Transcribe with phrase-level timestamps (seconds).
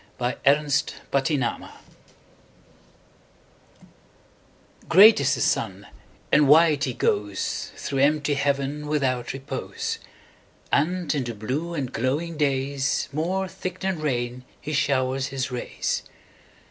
[0.17, 1.69] Summer Sun
[4.89, 5.85] GREAT is the sun,
[6.31, 9.99] and wide he goesThrough empty heaven without repose;
[10.71, 16.01] And in the blue and glowing daysMore thick than rain he showers his rays.